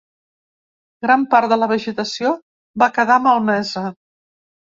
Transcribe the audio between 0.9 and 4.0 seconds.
Gran part de la vegetació va quedar malmesa.